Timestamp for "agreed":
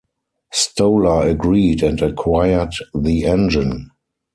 1.29-1.83